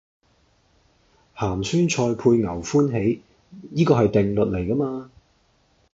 [1.35, 3.21] 鹹酸菜配牛歡喜，
[3.71, 5.11] 依個係定律嚟㗎嘛